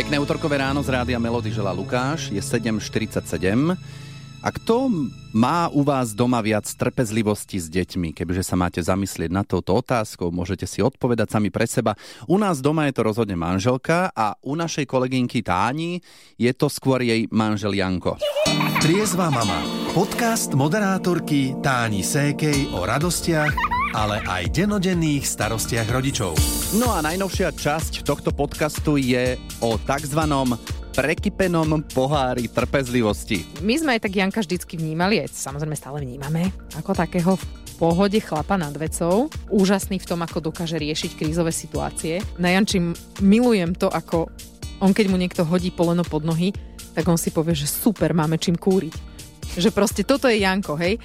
Pekné 0.00 0.16
útorkové 0.16 0.56
ráno 0.56 0.80
z 0.80 0.96
Rádia 0.96 1.20
Melody 1.20 1.52
žela 1.52 1.76
Lukáš, 1.76 2.32
je 2.32 2.40
7.47. 2.40 3.76
A 4.40 4.48
kto 4.48 4.88
má 5.36 5.68
u 5.68 5.84
vás 5.84 6.16
doma 6.16 6.40
viac 6.40 6.64
trpezlivosti 6.64 7.60
s 7.60 7.68
deťmi? 7.68 8.16
Kebyže 8.16 8.40
sa 8.40 8.56
máte 8.56 8.80
zamyslieť 8.80 9.28
na 9.28 9.44
touto 9.44 9.76
otázkou, 9.76 10.32
môžete 10.32 10.64
si 10.64 10.80
odpovedať 10.80 11.36
sami 11.36 11.52
pre 11.52 11.68
seba. 11.68 11.92
U 12.24 12.40
nás 12.40 12.64
doma 12.64 12.88
je 12.88 12.96
to 12.96 13.04
rozhodne 13.04 13.36
manželka 13.36 14.08
a 14.16 14.40
u 14.40 14.56
našej 14.56 14.88
kolegynky 14.88 15.44
Táni 15.44 16.00
je 16.40 16.48
to 16.56 16.72
skôr 16.72 17.04
jej 17.04 17.28
manžel 17.28 17.76
Janko. 17.76 18.16
Triezva 18.80 19.28
mama. 19.28 19.60
Podcast 19.92 20.56
moderátorky 20.56 21.60
Táni 21.60 22.00
Sékej 22.00 22.72
o 22.72 22.88
radostiach, 22.88 23.52
ale 23.92 24.24
aj 24.24 24.56
denodenných 24.56 25.28
starostiach 25.28 25.92
rodičov. 25.92 26.32
No 26.80 26.88
a 26.96 27.04
najnovšia 27.04 27.52
časť 27.52 28.08
tohto 28.08 28.32
podcastu 28.32 28.96
je 28.96 29.36
o 29.60 29.76
takzvanom 29.76 30.79
prekypenom 31.00 31.80
pohári 31.96 32.44
trpezlivosti. 32.44 33.64
My 33.64 33.80
sme 33.80 33.96
aj 33.96 34.04
tak 34.04 34.20
Janka 34.20 34.44
vždycky 34.44 34.76
vnímali, 34.76 35.24
aj 35.24 35.32
samozrejme 35.32 35.72
stále 35.72 36.04
vnímame, 36.04 36.52
ako 36.76 36.92
takého 36.92 37.40
v 37.40 37.44
pohode 37.80 38.20
chlapa 38.20 38.60
nad 38.60 38.76
vecou. 38.76 39.32
Úžasný 39.48 39.96
v 39.96 40.04
tom, 40.04 40.20
ako 40.20 40.52
dokáže 40.52 40.76
riešiť 40.76 41.16
krízové 41.16 41.56
situácie. 41.56 42.20
Na 42.36 42.52
Janči 42.52 42.84
milujem 43.24 43.72
to, 43.72 43.88
ako 43.88 44.28
on 44.84 44.92
keď 44.92 45.08
mu 45.08 45.16
niekto 45.16 45.40
hodí 45.48 45.72
poleno 45.72 46.04
pod 46.04 46.20
nohy, 46.20 46.52
tak 46.92 47.08
on 47.08 47.16
si 47.16 47.32
povie, 47.32 47.56
že 47.56 47.64
super, 47.64 48.12
máme 48.12 48.36
čím 48.36 48.60
kúriť. 48.60 48.92
Že 49.56 49.72
proste 49.72 50.04
toto 50.04 50.28
je 50.28 50.44
Janko, 50.44 50.76
hej? 50.76 51.00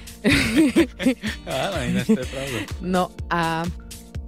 Áno, 1.48 1.76
ináč 1.80 2.12
to 2.12 2.20
je 2.20 2.28
pravda. 2.28 2.58
No 2.84 3.08
a 3.32 3.64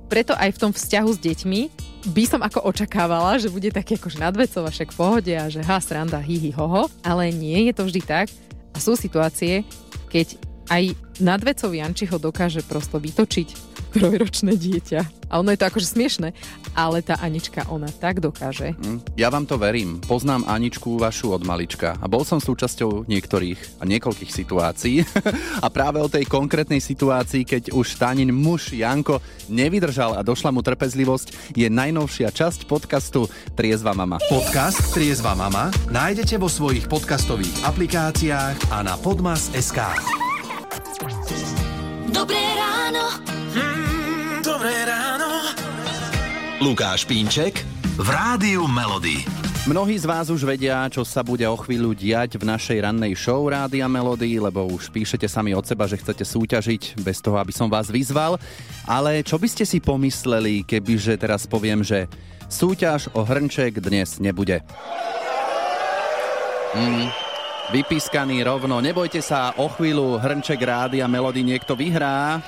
preto 0.09 0.33
aj 0.33 0.57
v 0.57 0.61
tom 0.65 0.73
vzťahu 0.73 1.11
s 1.13 1.21
deťmi 1.21 1.61
by 2.09 2.25
som 2.25 2.41
ako 2.41 2.65
očakávala, 2.65 3.37
že 3.37 3.53
bude 3.53 3.69
taký 3.69 4.01
akože 4.01 4.19
nadvecov 4.19 4.65
a 4.65 4.71
však 4.73 4.97
pohode 4.97 5.33
a 5.37 5.47
že 5.53 5.61
ha, 5.61 5.77
sranda, 5.77 6.19
hi, 6.19 6.41
hi, 6.41 6.51
hoho. 6.57 6.89
Ale 7.05 7.29
nie 7.29 7.69
je 7.69 7.73
to 7.77 7.85
vždy 7.85 8.01
tak. 8.01 8.33
A 8.73 8.81
sú 8.81 8.97
situácie, 8.97 9.65
keď 10.09 10.41
aj 10.73 10.97
nadvecov 11.21 11.73
Jančiho 11.73 12.17
dokáže 12.17 12.65
prosto 12.65 13.01
vytočiť 13.01 13.68
trojročné 13.93 14.55
dieťa. 14.55 15.01
A 15.29 15.45
ono 15.45 15.53
je 15.53 15.61
to 15.61 15.69
akože 15.69 15.93
smiešne, 15.93 16.33
ale 16.73 17.05
tá 17.05 17.21
Anička, 17.21 17.69
ona 17.69 17.93
tak 17.93 18.25
dokáže. 18.25 18.73
Hm, 18.81 19.13
Ja 19.21 19.29
vám 19.29 19.45
to 19.45 19.61
verím. 19.61 20.01
Poznám 20.01 20.49
Aničku 20.49 20.97
vašu 20.97 21.37
od 21.37 21.45
malička 21.45 22.01
a 22.01 22.07
bol 22.09 22.25
som 22.25 22.41
súčasťou 22.41 23.05
niektorých 23.05 23.81
a 23.81 23.85
niekoľkých 23.85 24.33
situácií. 24.33 25.05
a 25.65 25.67
práve 25.69 26.01
o 26.01 26.09
tej 26.09 26.25
konkrétnej 26.25 26.81
situácii, 26.81 27.45
keď 27.45 27.63
už 27.77 28.01
Tánin 28.01 28.33
muž 28.33 28.73
Janko 28.73 29.21
nevydržal 29.53 30.17
a 30.17 30.25
došla 30.25 30.49
mu 30.49 30.65
trpezlivosť, 30.65 31.53
je 31.53 31.69
najnovšia 31.69 32.33
časť 32.33 32.65
podcastu 32.65 33.29
Triezva 33.53 33.93
mama. 33.93 34.17
Podcast 34.33 34.97
Triezva 34.97 35.37
mama 35.37 35.69
nájdete 35.93 36.41
vo 36.41 36.49
svojich 36.49 36.89
podcastových 36.89 37.69
aplikáciách 37.69 38.73
a 38.73 38.81
na 38.81 38.97
podmas.sk. 38.97 39.81
Dobré 42.09 42.41
ráno. 42.57 43.38
Dobré 44.43 44.75
ráno. 44.87 45.55
Lukáš 46.59 47.07
Pínček 47.07 47.63
v 47.99 48.09
Rádiu 48.11 48.67
Melody. 48.67 49.23
Mnohí 49.69 50.01
z 50.01 50.09
vás 50.09 50.33
už 50.33 50.49
vedia, 50.49 50.89
čo 50.89 51.05
sa 51.05 51.21
bude 51.21 51.45
o 51.45 51.53
chvíľu 51.53 51.93
diať 51.93 52.41
v 52.41 52.49
našej 52.49 52.89
rannej 52.89 53.13
show 53.13 53.45
Rádia 53.45 53.85
Melody, 53.85 54.41
lebo 54.41 54.65
už 54.65 54.89
píšete 54.89 55.29
sami 55.29 55.53
od 55.53 55.69
seba, 55.69 55.85
že 55.85 56.01
chcete 56.01 56.25
súťažiť 56.25 57.05
bez 57.05 57.21
toho, 57.21 57.37
aby 57.37 57.53
som 57.53 57.69
vás 57.69 57.93
vyzval. 57.93 58.41
Ale 58.89 59.21
čo 59.21 59.37
by 59.37 59.45
ste 59.45 59.69
si 59.69 59.77
pomysleli, 59.77 60.65
kebyže 60.65 61.21
teraz 61.21 61.45
poviem, 61.45 61.85
že 61.85 62.09
súťaž 62.49 63.13
o 63.13 63.29
hrnček 63.29 63.77
dnes 63.85 64.17
nebude? 64.17 64.65
Mm, 66.73 67.13
vypískaný 67.69 68.41
rovno. 68.41 68.81
Nebojte 68.81 69.21
sa, 69.21 69.53
o 69.61 69.69
chvíľu 69.69 70.17
hrnček 70.17 70.61
Rádia 70.65 71.05
Melody 71.05 71.45
niekto 71.45 71.77
vyhrá. 71.77 72.41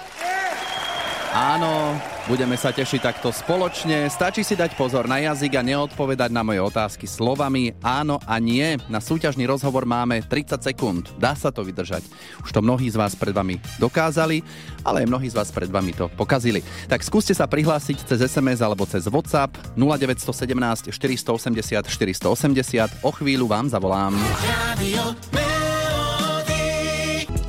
Áno, 1.31 1.95
budeme 2.27 2.59
sa 2.59 2.75
tešiť 2.75 3.01
takto 3.07 3.31
spoločne. 3.31 4.11
Stačí 4.11 4.43
si 4.43 4.59
dať 4.59 4.75
pozor 4.75 5.07
na 5.07 5.23
jazyk 5.23 5.55
a 5.55 5.63
neodpovedať 5.63 6.27
na 6.35 6.43
moje 6.43 6.59
otázky 6.59 7.07
slovami 7.07 7.71
áno 7.87 8.19
a 8.27 8.43
nie. 8.43 8.75
Na 8.91 8.99
súťažný 8.99 9.47
rozhovor 9.47 9.87
máme 9.87 10.27
30 10.27 10.59
sekúnd. 10.59 11.07
Dá 11.23 11.39
sa 11.39 11.55
to 11.55 11.63
vydržať. 11.63 12.03
Už 12.43 12.51
to 12.51 12.59
mnohí 12.59 12.91
z 12.91 12.99
vás 12.99 13.15
pred 13.15 13.31
vami 13.31 13.63
dokázali, 13.79 14.43
ale 14.83 15.07
aj 15.07 15.11
mnohí 15.11 15.31
z 15.31 15.39
vás 15.39 15.55
pred 15.55 15.71
vami 15.71 15.95
to 15.95 16.11
pokazili. 16.19 16.67
Tak 16.91 17.07
skúste 17.07 17.31
sa 17.31 17.47
prihlásiť 17.47 18.11
cez 18.11 18.27
SMS 18.27 18.59
alebo 18.59 18.83
cez 18.83 19.07
WhatsApp 19.07 19.55
0917 19.79 20.91
480 20.91 21.87
480. 21.87 23.07
O 23.07 23.15
chvíľu 23.15 23.47
vám 23.47 23.71
zavolám. 23.71 24.19
Radio 24.43 25.15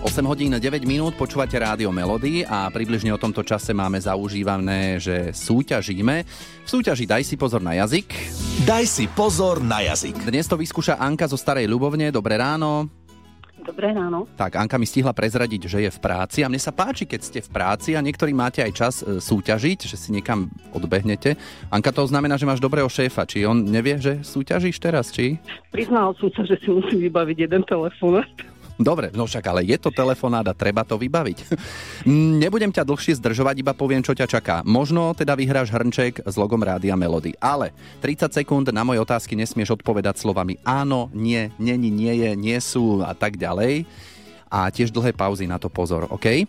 8 0.01 0.25
hodín 0.25 0.50
9 0.50 0.81
minút 0.89 1.13
počúvate 1.13 1.62
rádio 1.62 1.93
Melody 1.93 2.41
a 2.41 2.74
približne 2.74 3.13
o 3.13 3.22
tomto 3.22 3.46
čase 3.46 3.70
máme 3.70 4.01
zaužívané, 4.01 4.98
že 4.98 5.29
súťažíme. 5.29 6.25
V 6.65 6.70
súťaži 6.70 7.05
Daj 7.05 7.22
si 7.22 7.38
pozor 7.38 7.62
na 7.62 7.77
jazyk. 7.77 8.10
Daj 8.65 8.86
si 8.89 9.05
pozor 9.05 9.62
na 9.62 9.86
jazyk. 9.86 10.25
Dnes 10.25 10.50
to 10.50 10.58
vyskúša 10.58 10.98
Anka 10.98 11.29
zo 11.29 11.38
Starej 11.38 11.70
Ľubovne. 11.70 12.10
Dobré 12.10 12.41
ráno. 12.41 12.89
Dobré 13.62 13.93
ráno. 13.93 14.25
Tak, 14.34 14.58
Anka 14.58 14.81
mi 14.81 14.89
stihla 14.89 15.13
prezradiť, 15.13 15.70
že 15.70 15.86
je 15.86 15.91
v 15.93 16.00
práci 16.01 16.41
a 16.41 16.50
mne 16.50 16.58
sa 16.58 16.74
páči, 16.74 17.05
keď 17.05 17.22
ste 17.22 17.39
v 17.46 17.50
práci 17.53 17.93
a 17.93 18.01
niektorí 18.01 18.34
máte 18.34 18.65
aj 18.65 18.74
čas 18.74 19.05
e, 19.05 19.22
súťažiť, 19.22 19.86
že 19.86 20.01
si 20.01 20.10
niekam 20.10 20.50
odbehnete. 20.74 21.38
Anka, 21.70 21.93
to 21.93 22.10
znamená, 22.10 22.41
že 22.41 22.50
máš 22.50 22.58
dobrého 22.58 22.89
šéfa. 22.89 23.29
Či 23.29 23.46
on 23.46 23.70
nevie, 23.70 24.01
že 24.01 24.25
súťažíš 24.25 24.81
teraz, 24.81 25.13
či? 25.13 25.38
Priznal 25.70 26.17
som 26.17 26.34
sa, 26.34 26.41
že 26.41 26.58
si 26.58 26.74
musím 26.74 27.05
vybaviť 27.05 27.38
jeden 27.46 27.62
telefón. 27.70 28.25
Dobre, 28.82 29.14
no 29.14 29.30
však 29.30 29.46
ale 29.46 29.62
je 29.62 29.78
to 29.78 29.94
telefonát 29.94 30.46
a 30.50 30.58
treba 30.58 30.82
to 30.82 30.98
vybaviť. 30.98 31.38
Nebudem 32.42 32.74
ťa 32.74 32.82
dlhšie 32.82 33.22
zdržovať, 33.22 33.62
iba 33.62 33.78
poviem, 33.78 34.02
čo 34.02 34.18
ťa 34.18 34.26
čaká. 34.26 34.56
Možno 34.66 35.14
teda 35.14 35.38
vyhráš 35.38 35.70
hrnček 35.70 36.26
s 36.26 36.36
logom 36.36 36.66
Rádia 36.66 36.98
Melody, 36.98 37.38
ale 37.38 37.72
30 38.02 38.34
sekúnd 38.34 38.66
na 38.74 38.82
moje 38.82 39.00
otázky 39.00 39.38
nesmieš 39.38 39.78
odpovedať 39.78 40.18
slovami 40.18 40.58
áno, 40.66 41.14
nie, 41.14 41.54
není, 41.62 41.94
nie 41.94 42.14
je, 42.26 42.30
nie 42.34 42.58
sú 42.58 43.06
a 43.06 43.14
tak 43.14 43.38
ďalej. 43.38 43.86
A 44.52 44.68
tiež 44.68 44.92
dlhé 44.92 45.16
pauzy 45.16 45.48
na 45.48 45.56
to 45.56 45.72
pozor, 45.72 46.12
OK? 46.12 46.44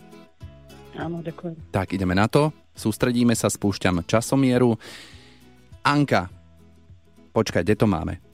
Áno, 0.99 1.23
ďakujem. 1.23 1.71
Tak, 1.71 1.95
ideme 1.95 2.19
na 2.19 2.27
to. 2.27 2.51
Sústredíme 2.75 3.37
sa, 3.37 3.47
spúšťam 3.47 4.03
časomieru. 4.09 4.75
Anka, 5.87 6.27
počkaj, 7.31 7.63
kde 7.63 7.77
to 7.79 7.87
máme? 7.87 8.32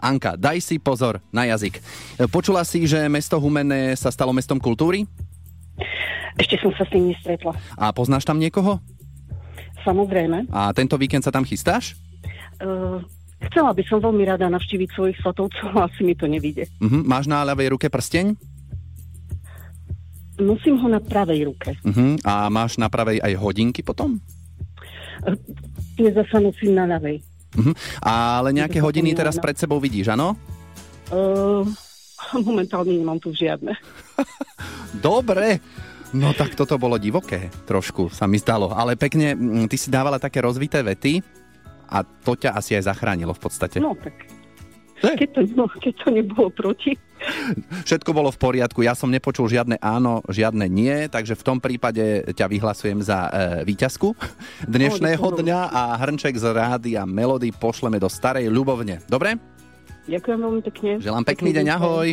Anka, 0.00 0.36
daj 0.36 0.60
si 0.60 0.76
pozor 0.76 1.18
na 1.32 1.48
jazyk. 1.48 1.80
Počula 2.28 2.62
si, 2.68 2.84
že 2.84 3.08
mesto 3.08 3.40
Humenné 3.40 3.96
sa 3.96 4.12
stalo 4.12 4.32
mestom 4.32 4.60
kultúry? 4.60 5.08
Ešte 6.36 6.60
som 6.60 6.72
sa 6.76 6.84
s 6.84 6.92
tým 6.92 7.08
nestretla. 7.08 7.56
A 7.80 7.92
poznáš 7.96 8.28
tam 8.28 8.36
niekoho? 8.36 8.76
Samozrejme. 9.86 10.52
A 10.52 10.74
tento 10.76 11.00
víkend 11.00 11.24
sa 11.24 11.32
tam 11.32 11.48
chystáš? 11.48 11.96
Uh, 12.60 13.00
chcela 13.48 13.72
by 13.72 13.82
som 13.88 14.04
veľmi 14.04 14.26
rada 14.26 14.50
navštíviť 14.52 14.88
svojich 14.92 15.18
svatovcov, 15.24 15.64
ale 15.72 15.88
asi 15.88 16.02
mi 16.04 16.12
to 16.12 16.28
nevíde. 16.28 16.68
Uh-huh. 16.82 17.00
Máš 17.06 17.30
na 17.30 17.40
ľavej 17.46 17.72
ruke 17.72 17.86
prsteň? 17.88 18.36
Nosím 20.36 20.76
ho 20.84 20.88
na 20.92 21.00
pravej 21.00 21.48
ruke. 21.48 21.72
Uh-huh. 21.80 22.20
A 22.26 22.52
máš 22.52 22.76
na 22.76 22.92
pravej 22.92 23.24
aj 23.24 23.32
hodinky 23.40 23.80
potom? 23.80 24.20
Uh, 25.24 25.38
tie 25.96 26.12
zasa 26.12 26.36
nosím 26.42 26.76
na 26.76 26.84
ľavej. 26.84 27.24
Uh-huh. 27.56 27.74
Ale 28.04 28.52
nejaké 28.52 28.78
hodiny 28.78 29.16
teraz 29.16 29.40
pred 29.40 29.56
sebou 29.56 29.80
vidíš, 29.80 30.12
áno? 30.12 30.36
Uh, 31.08 31.64
momentálne 32.46 32.92
nemám 32.92 33.18
tu 33.18 33.32
žiadne. 33.32 33.74
Dobre. 35.00 35.60
No 36.14 36.32
tak 36.32 36.54
toto 36.54 36.78
bolo 36.78 36.96
divoké, 36.96 37.50
trošku 37.66 38.08
sa 38.14 38.30
mi 38.30 38.38
zdalo. 38.38 38.70
Ale 38.70 38.94
pekne, 38.94 39.34
mm, 39.34 39.66
ty 39.66 39.76
si 39.76 39.90
dávala 39.90 40.22
také 40.22 40.38
rozvité 40.38 40.80
vety 40.80 41.20
a 41.90 42.02
to 42.02 42.38
ťa 42.38 42.54
asi 42.54 42.78
aj 42.78 42.88
zachránilo 42.88 43.34
v 43.34 43.42
podstate. 43.42 43.82
No 43.82 43.98
tak, 43.98 44.14
Eh. 45.04 45.16
keď 45.16 45.28
to, 45.34 45.40
no, 45.52 45.68
keď 45.68 45.94
to 46.00 46.08
nebolo 46.08 46.48
proti. 46.48 46.96
Všetko 47.88 48.12
bolo 48.12 48.28
v 48.28 48.38
poriadku, 48.38 48.84
ja 48.84 48.92
som 48.92 49.08
nepočul 49.08 49.48
žiadne 49.48 49.80
áno, 49.80 50.20
žiadne 50.28 50.68
nie, 50.68 51.08
takže 51.08 51.36
v 51.36 51.42
tom 51.44 51.58
prípade 51.60 52.28
ťa 52.36 52.46
vyhlasujem 52.48 53.00
za 53.00 53.28
e, 53.28 53.30
víťazku 53.64 54.12
dnešného 54.68 55.24
dňa 55.24 55.60
a 55.72 55.96
hrnček 55.96 56.36
z 56.36 56.44
rády 56.52 56.92
a 56.94 57.08
melody 57.08 57.50
pošleme 57.56 57.96
do 57.96 58.08
Starej 58.08 58.52
Ľubovne. 58.52 59.00
Dobre? 59.08 59.40
Ďakujem 60.06 60.38
veľmi 60.38 60.62
pekne. 60.70 60.90
Želám 61.02 61.24
pekný 61.24 61.50
deň, 61.56 61.66
ahoj. 61.72 62.08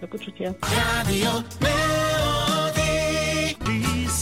Do 0.00 0.06
počutia. 0.06 0.54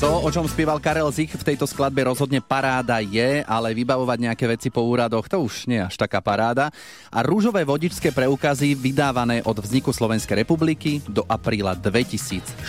To, 0.01 0.25
o 0.25 0.33
čom 0.33 0.49
spieval 0.49 0.81
Karel 0.81 1.13
Zich 1.13 1.29
v 1.37 1.45
tejto 1.45 1.69
skladbe 1.69 2.01
rozhodne 2.09 2.41
paráda 2.41 3.05
je, 3.05 3.45
ale 3.45 3.77
vybavovať 3.77 4.33
nejaké 4.33 4.49
veci 4.49 4.73
po 4.73 4.81
úradoch, 4.81 5.29
to 5.29 5.37
už 5.45 5.69
nie 5.69 5.77
až 5.77 6.01
taká 6.01 6.25
paráda. 6.25 6.73
A 7.13 7.21
rúžové 7.21 7.69
vodičské 7.69 8.09
preukazy 8.09 8.73
vydávané 8.73 9.45
od 9.45 9.61
vzniku 9.61 9.93
Slovenskej 9.93 10.41
republiky 10.41 11.05
do 11.05 11.21
apríla 11.29 11.77
2004 11.77 12.65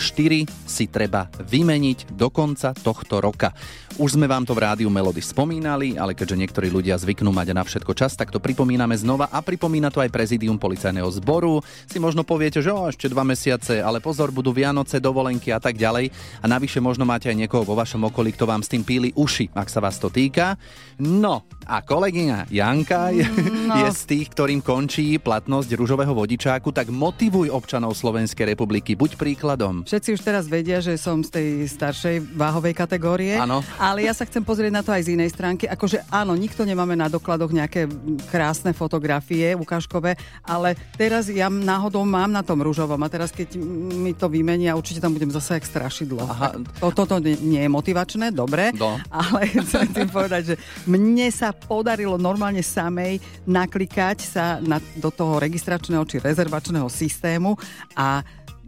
si 0.68 0.84
treba 0.92 1.32
vymeniť 1.40 2.12
do 2.12 2.28
konca 2.28 2.76
tohto 2.76 3.24
roka. 3.24 3.56
Už 3.96 4.16
sme 4.16 4.24
vám 4.24 4.44
to 4.44 4.56
v 4.56 4.64
rádiu 4.68 4.88
Melody 4.92 5.20
spomínali, 5.20 6.00
ale 6.00 6.16
keďže 6.16 6.36
niektorí 6.36 6.68
ľudia 6.72 6.96
zvyknú 6.96 7.28
mať 7.28 7.52
na 7.52 7.60
všetko 7.60 7.92
čas, 7.92 8.16
tak 8.16 8.32
to 8.32 8.40
pripomíname 8.40 8.96
znova 8.96 9.28
a 9.28 9.44
pripomína 9.44 9.92
to 9.92 10.00
aj 10.00 10.08
prezidium 10.08 10.56
policajného 10.56 11.08
zboru. 11.20 11.60
Si 11.88 12.00
možno 12.00 12.24
poviete, 12.24 12.64
že 12.64 12.72
o, 12.72 12.88
ešte 12.88 13.12
dva 13.12 13.24
mesiace, 13.24 13.84
ale 13.84 14.00
pozor, 14.00 14.32
budú 14.32 14.52
Vianoce, 14.52 14.96
dovolenky 14.96 15.52
a 15.52 15.60
tak 15.60 15.76
ďalej. 15.76 16.08
A 16.40 16.48
navyše 16.48 16.80
možno 16.80 17.04
máte 17.22 17.38
aj 17.38 17.46
niekoho 17.46 17.62
vo 17.62 17.78
vašom 17.78 18.10
okolí, 18.10 18.34
kto 18.34 18.50
vám 18.50 18.66
s 18.66 18.72
tým 18.74 18.82
píli 18.82 19.14
uši, 19.14 19.54
ak 19.54 19.70
sa 19.70 19.78
vás 19.78 19.94
to 20.02 20.10
týka. 20.10 20.58
No 20.98 21.46
a 21.70 21.78
kolegyňa 21.78 22.50
Janka 22.50 23.14
je, 23.14 23.22
No. 23.62 23.78
je 23.78 23.94
z 23.94 24.02
tých, 24.10 24.26
ktorým 24.34 24.58
končí 24.58 25.22
platnosť 25.22 25.70
rúžového 25.78 26.10
vodičáku, 26.18 26.74
tak 26.74 26.90
motivuj 26.90 27.46
občanov 27.54 27.94
Slovenskej 27.94 28.50
republiky, 28.58 28.98
buď 28.98 29.14
príkladom. 29.14 29.86
Všetci 29.86 30.18
už 30.18 30.20
teraz 30.26 30.50
vedia, 30.50 30.82
že 30.82 30.98
som 30.98 31.22
z 31.22 31.30
tej 31.30 31.48
staršej 31.70 32.34
váhovej 32.34 32.74
kategórie. 32.74 33.38
Áno. 33.38 33.62
Ale 33.78 34.02
ja 34.02 34.10
sa 34.18 34.26
chcem 34.26 34.42
pozrieť 34.42 34.74
na 34.74 34.82
to 34.82 34.90
aj 34.90 35.06
z 35.06 35.14
inej 35.14 35.30
stránky. 35.30 35.70
Akože 35.70 36.02
áno, 36.10 36.34
nikto 36.34 36.66
nemáme 36.66 36.98
na 36.98 37.06
dokladoch 37.06 37.54
nejaké 37.54 37.86
krásne 38.34 38.74
fotografie 38.74 39.54
ukážkové, 39.54 40.18
ale 40.42 40.74
teraz 40.98 41.30
ja 41.30 41.46
náhodou 41.46 42.02
mám 42.02 42.34
na 42.34 42.42
tom 42.42 42.58
rúžovom 42.58 42.98
a 42.98 43.06
teraz 43.06 43.30
keď 43.30 43.54
mi 43.94 44.10
to 44.10 44.26
vymenia, 44.26 44.74
určite 44.74 44.98
tam 44.98 45.14
budem 45.14 45.30
zase 45.30 45.62
jak 45.62 45.70
strašidlo. 45.70 46.26
Aha. 46.26 46.58
To, 46.82 46.90
toto 46.90 47.11
nie 47.18 47.34
nie 47.40 47.60
je 47.64 47.70
motivačné, 47.70 48.30
dobre, 48.30 48.70
No. 48.76 48.96
ale 49.10 49.50
chcem 49.66 49.88
tým 49.90 50.08
povedať, 50.08 50.54
že 50.54 50.56
mne 50.86 51.28
sa 51.28 51.50
podarilo 51.50 52.16
normálne 52.16 52.62
samej 52.62 53.18
naklikať 53.44 54.18
sa 54.22 54.44
na, 54.62 54.78
do 54.96 55.10
toho 55.10 55.36
registračného 55.42 56.04
či 56.06 56.22
rezervačného 56.22 56.86
systému 56.86 57.58
a 57.92 58.22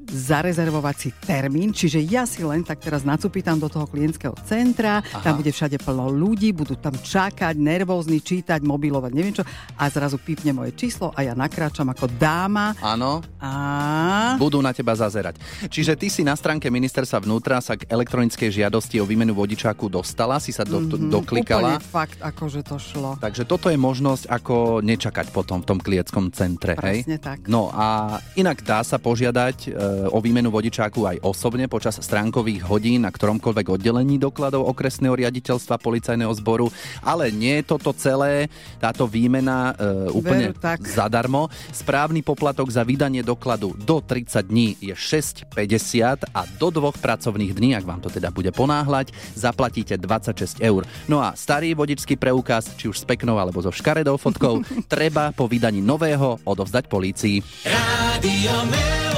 zarezervovať 0.08 0.96
si 0.96 1.11
termín, 1.25 1.73
čiže 1.73 2.00
ja 2.04 2.28
si 2.28 2.44
len 2.44 2.64
tak 2.64 2.80
teraz 2.80 3.02
nacupítam 3.02 3.56
do 3.56 3.68
toho 3.68 3.88
klientského 3.88 4.37
centra, 4.44 5.00
Aha. 5.00 5.25
tam 5.25 5.40
bude 5.40 5.50
všade 5.50 5.80
plno 5.80 6.12
ľudí, 6.12 6.52
budú 6.52 6.76
tam 6.76 6.92
čakať, 6.94 7.54
nervózni, 7.56 8.20
čítať, 8.20 8.61
mobilovať, 8.64 9.11
neviem 9.12 9.34
čo, 9.34 9.44
a 9.78 9.84
zrazu 9.88 10.20
pípne 10.20 10.52
moje 10.52 10.76
číslo 10.76 11.12
a 11.16 11.25
ja 11.25 11.32
nakráčam 11.32 11.88
ako 11.90 12.08
dáma 12.16 12.76
Áno. 12.80 13.25
a... 13.40 14.37
budú 14.40 14.61
na 14.61 14.75
teba 14.76 14.92
zazerať. 14.96 15.40
Čiže 15.68 15.96
ty 15.96 16.08
si 16.12 16.23
na 16.26 16.37
stránke 16.37 16.68
ministerstva 16.68 17.25
vnútra 17.25 17.61
sa 17.64 17.78
k 17.78 17.88
elektronickej 17.88 18.64
žiadosti 18.64 19.00
o 19.00 19.08
výmenu 19.08 19.32
vodičáku 19.37 19.88
dostala, 19.88 20.40
si 20.40 20.50
sa 20.50 20.66
do, 20.66 20.80
mm-hmm, 20.80 21.11
doklikala. 21.11 21.78
Úplne 21.78 21.84
fakt, 21.84 22.18
akože 22.20 22.61
to 22.66 22.76
šlo. 22.80 23.16
Takže 23.20 23.44
toto 23.44 23.68
je 23.68 23.78
možnosť, 23.78 24.28
ako 24.28 24.80
nečakať 24.82 25.30
potom 25.30 25.61
v 25.62 25.66
tom 25.66 25.78
klieckom 25.80 26.34
centre. 26.34 26.75
hej? 26.80 27.04
Presne 27.04 27.18
tak. 27.20 27.46
No 27.46 27.70
a 27.73 28.18
inak 28.34 28.64
dá 28.64 28.82
sa 28.82 28.99
požiadať 28.99 29.56
e, 29.68 29.70
o 30.10 30.18
výmenu 30.18 30.50
vodičáku 30.50 31.04
aj 31.06 31.16
osobne 31.22 31.70
počas 31.70 31.98
stránkových 32.00 32.66
hodín 32.66 33.04
na 33.04 33.12
ktoromkoľvek 33.12 33.66
oddelení 33.80 34.16
dokladov 34.16 34.64
okresného 34.72 35.14
riaditeľstva 35.14 35.76
policajného 35.76 36.32
zboru, 36.40 36.72
ale 37.04 37.28
nie 37.28 37.60
je 37.60 37.68
toto 37.68 37.92
celé, 37.92 38.48
táto 38.80 39.04
výmena 39.04 39.76
e, 39.76 40.10
úplne 40.10 40.56
Veru, 40.56 40.60
tak. 40.60 40.84
zadarmo. 40.88 41.52
Správny 41.70 42.24
poplatok 42.24 42.72
za 42.72 42.82
vydanie 42.82 43.20
dokladu 43.20 43.76
do 43.76 44.00
30 44.00 44.40
dní 44.48 44.68
je 44.80 44.96
6,50 44.96 46.32
a 46.32 46.40
do 46.56 46.68
dvoch 46.72 46.96
pracovných 46.96 47.52
dní, 47.52 47.76
ak 47.76 47.84
vám 47.84 48.00
to 48.00 48.08
teda 48.08 48.32
bude 48.32 48.50
ponáhľať, 48.56 49.12
zaplatíte 49.36 50.00
26 50.00 50.64
eur. 50.64 50.88
No 51.06 51.20
a 51.20 51.36
starý 51.36 51.76
vodičský 51.76 52.16
preukaz, 52.16 52.72
či 52.80 52.88
už 52.88 53.02
s 53.02 53.04
peknou 53.04 53.36
alebo 53.36 53.60
so 53.60 53.70
škaredou 53.70 54.16
fotkou, 54.16 54.64
treba 54.92 55.30
po 55.36 55.44
vydaní 55.44 55.84
nového 55.84 56.40
odovzdať 56.44 56.84
polícii. 56.88 57.44
Radio. 57.68 59.13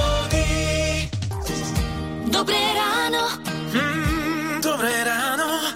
Dobré 2.37 2.61
ráno. 2.77 3.33
Mm, 3.73 4.61
dobré 4.61 4.93
ráno. 5.09 5.73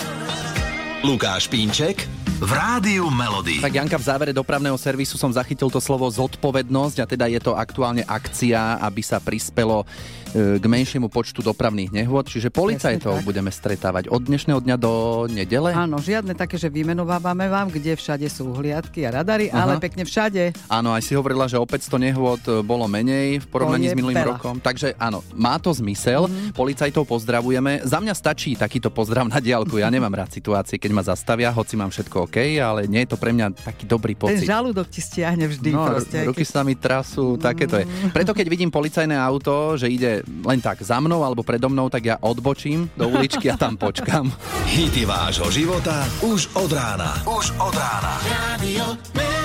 Lukáš 1.01 1.49
Pínček 1.49 2.05
v 2.37 2.51
Rádiu 2.53 3.09
Melody. 3.09 3.65
Tak 3.65 3.73
Janka, 3.73 3.97
v 3.97 4.05
závere 4.05 4.33
dopravného 4.37 4.77
servisu 4.77 5.17
som 5.17 5.33
zachytil 5.33 5.73
to 5.73 5.81
slovo 5.81 6.05
zodpovednosť 6.05 6.97
a 7.01 7.09
teda 7.09 7.33
je 7.33 7.41
to 7.41 7.57
aktuálne 7.57 8.05
akcia, 8.05 8.77
aby 8.77 9.01
sa 9.01 9.25
prispelo 9.25 9.89
k 10.33 10.63
menšiemu 10.63 11.07
počtu 11.07 11.41
dopravných 11.41 11.91
nehôd, 11.93 12.25
čiže 12.25 12.49
policajtov 12.49 13.23
budeme 13.23 13.49
stretávať 13.49 14.07
od 14.07 14.21
dnešného 14.21 14.61
dňa 14.61 14.77
do 14.77 14.93
nedele. 15.27 15.71
Áno, 15.71 15.99
žiadne 15.99 16.33
také, 16.33 16.55
že 16.55 16.69
vymenovávame 16.69 17.47
vám, 17.47 17.67
kde 17.69 17.93
všade 17.93 18.27
sú 18.27 18.53
hliadky 18.53 19.03
a 19.03 19.17
radary, 19.17 19.49
Aha. 19.49 19.67
ale 19.67 19.73
pekne 19.79 20.03
všade. 20.03 20.55
Áno, 20.67 20.91
aj 20.91 21.03
si 21.03 21.13
hovorila, 21.13 21.45
že 21.45 21.55
o 21.55 21.65
500 21.65 21.99
nehôd 22.01 22.43
e, 22.45 22.63
bolo 22.63 22.87
menej 22.87 23.43
v 23.43 23.47
porovnaní 23.47 23.87
To 23.87 23.93
s 23.93 23.97
minulým 23.97 24.17
veľa. 24.17 24.31
rokom. 24.33 24.55
Takže 24.57 24.95
áno, 24.97 25.27
má 25.33 25.57
to 25.57 25.73
zmysel. 25.73 26.25
Mm-hmm. 26.25 26.53
Policajtov 26.53 27.05
pozdravujeme. 27.05 27.83
Za 27.83 27.99
mňa 27.99 28.13
stačí 28.13 28.55
takýto 28.55 28.89
pozdrav 28.89 29.27
na 29.27 29.39
diálku. 29.39 29.77
Ja 29.77 29.89
nemám 29.89 30.15
rád 30.15 30.31
situácie, 30.31 30.77
keď 30.77 30.91
ma 30.93 31.03
zastavia, 31.03 31.51
hoci 31.51 31.75
mám 31.75 31.89
všetko 31.89 32.27
OK, 32.27 32.39
ale 32.57 32.87
nie 32.87 33.03
je 33.03 33.11
to 33.11 33.19
pre 33.19 33.31
mňa 33.31 33.51
taký 33.57 33.83
dobrý 33.83 34.15
Ten 34.15 34.23
pocit. 34.31 34.47
žalúdok 34.47 34.87
ti 34.87 35.01
stiahne 35.01 35.49
vždy 35.49 35.71
No, 35.71 35.85
proste. 35.85 36.23
ruky 36.23 36.43
sa 36.43 36.63
mi 36.63 36.75
trasú, 36.75 37.35
takéto 37.35 37.75
je. 37.75 37.85
Preto 38.11 38.31
keď 38.31 38.47
vidím 38.47 38.71
policajné 38.71 39.15
auto, 39.15 39.75
že 39.75 39.87
ide 39.87 40.20
len 40.27 40.61
tak 40.61 40.83
za 40.83 41.01
mnou 41.01 41.25
alebo 41.25 41.43
predo 41.43 41.69
mnou, 41.69 41.89
tak 41.89 42.05
ja 42.05 42.17
odbočím 42.21 42.91
do 42.97 43.09
uličky 43.09 43.51
a 43.51 43.57
tam 43.57 43.77
počkam. 43.77 44.31
Hity 44.69 45.05
vášho 45.05 45.49
života 45.51 46.07
už 46.21 46.53
od 46.55 46.71
rána. 46.73 47.21
Už 47.27 47.53
od 47.59 47.75
rána. 47.75 48.15
Radio. 48.25 49.40